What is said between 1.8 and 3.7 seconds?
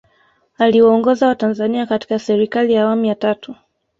katika Serikali ya Awamu ya Tatu